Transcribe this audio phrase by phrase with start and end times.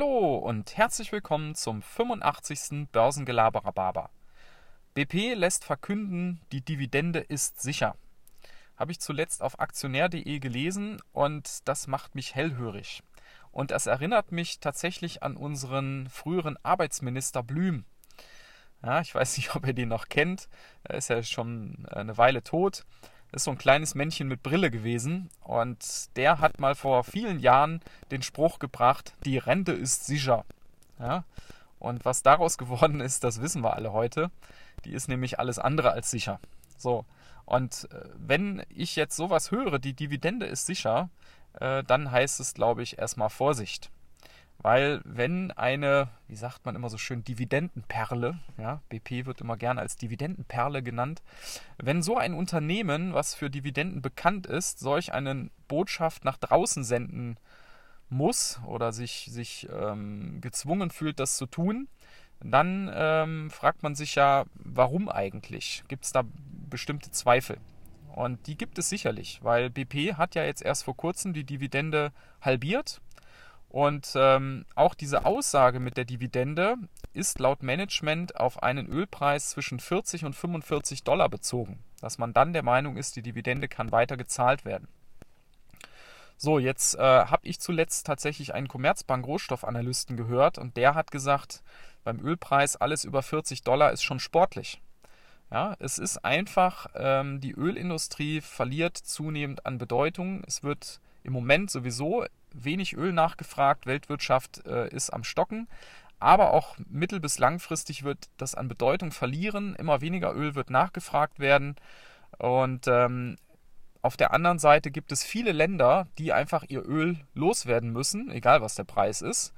[0.00, 2.88] und herzlich willkommen zum 85.
[2.92, 4.08] Börsengelaberer.
[4.94, 7.94] BP lässt verkünden, die Dividende ist sicher.
[8.78, 13.02] Habe ich zuletzt auf aktionär.de gelesen und das macht mich hellhörig.
[13.50, 17.84] Und das erinnert mich tatsächlich an unseren früheren Arbeitsminister Blüm.
[18.82, 20.48] Ja, ich weiß nicht, ob ihr den noch kennt.
[20.84, 22.86] Er ist ja schon eine Weile tot
[23.32, 27.80] ist so ein kleines Männchen mit Brille gewesen und der hat mal vor vielen Jahren
[28.10, 30.44] den Spruch gebracht, die Rente ist sicher.
[30.98, 31.24] Ja?
[31.78, 34.30] Und was daraus geworden ist, das wissen wir alle heute.
[34.84, 36.40] Die ist nämlich alles andere als sicher.
[36.76, 37.04] So.
[37.44, 41.08] Und äh, wenn ich jetzt sowas höre, die Dividende ist sicher,
[41.58, 43.90] äh, dann heißt es, glaube ich, erstmal Vorsicht.
[44.62, 49.80] Weil wenn eine, wie sagt man immer so schön, Dividendenperle, ja, BP wird immer gerne
[49.80, 51.20] als Dividendenperle genannt,
[51.78, 57.38] wenn so ein Unternehmen, was für Dividenden bekannt ist, solch eine Botschaft nach draußen senden
[58.08, 61.88] muss oder sich, sich ähm, gezwungen fühlt, das zu tun,
[62.40, 65.82] dann ähm, fragt man sich ja, warum eigentlich?
[65.88, 66.22] Gibt es da
[66.70, 67.58] bestimmte Zweifel?
[68.14, 72.12] Und die gibt es sicherlich, weil BP hat ja jetzt erst vor kurzem die Dividende
[72.42, 73.00] halbiert
[73.72, 76.74] und ähm, auch diese Aussage mit der Dividende
[77.14, 82.52] ist laut Management auf einen Ölpreis zwischen 40 und 45 Dollar bezogen, dass man dann
[82.52, 84.88] der Meinung ist, die Dividende kann weiter gezahlt werden.
[86.36, 91.62] So, jetzt äh, habe ich zuletzt tatsächlich einen Commerzbank Rohstoffanalysten gehört und der hat gesagt,
[92.04, 94.82] beim Ölpreis alles über 40 Dollar ist schon sportlich.
[95.50, 100.42] Ja, es ist einfach, ähm, die Ölindustrie verliert zunehmend an Bedeutung.
[100.46, 105.68] Es wird im Moment sowieso wenig Öl nachgefragt, Weltwirtschaft äh, ist am Stocken.
[106.18, 109.74] Aber auch mittel- bis langfristig wird das an Bedeutung verlieren.
[109.74, 111.74] Immer weniger Öl wird nachgefragt werden.
[112.38, 113.36] Und ähm,
[114.02, 118.60] auf der anderen Seite gibt es viele Länder, die einfach ihr Öl loswerden müssen, egal
[118.60, 119.52] was der Preis ist.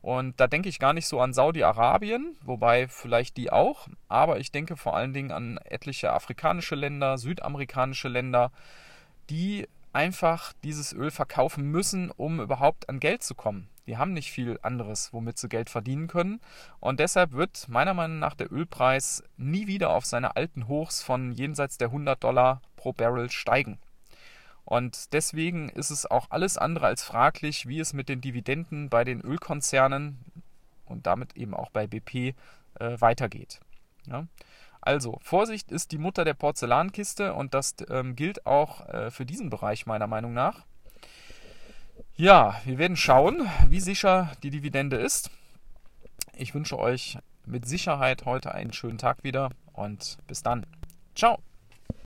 [0.00, 4.52] Und da denke ich gar nicht so an Saudi-Arabien, wobei vielleicht die auch, aber ich
[4.52, 8.52] denke vor allen Dingen an etliche afrikanische Länder, südamerikanische Länder,
[9.28, 9.68] die
[9.98, 13.68] einfach dieses Öl verkaufen müssen, um überhaupt an Geld zu kommen.
[13.88, 16.40] Die haben nicht viel anderes, womit sie Geld verdienen können.
[16.78, 21.32] Und deshalb wird meiner Meinung nach der Ölpreis nie wieder auf seine alten Hochs von
[21.32, 23.78] jenseits der 100 Dollar pro Barrel steigen.
[24.64, 29.02] Und deswegen ist es auch alles andere als fraglich, wie es mit den Dividenden bei
[29.02, 30.18] den Ölkonzernen
[30.84, 32.36] und damit eben auch bei BP
[32.78, 33.58] äh, weitergeht.
[34.06, 34.28] Ja?
[34.80, 39.50] Also, Vorsicht ist die Mutter der Porzellankiste und das ähm, gilt auch äh, für diesen
[39.50, 40.64] Bereich meiner Meinung nach.
[42.14, 45.30] Ja, wir werden schauen, wie sicher die Dividende ist.
[46.36, 50.66] Ich wünsche euch mit Sicherheit heute einen schönen Tag wieder und bis dann.
[51.14, 51.38] Ciao.